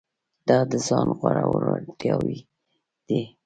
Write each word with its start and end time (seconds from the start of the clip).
دا 0.47 0.59
د 0.71 0.73
ځان 0.87 1.07
غوړولو 1.17 1.69
اړتیاوې 1.77 2.37
دي. 3.07 3.21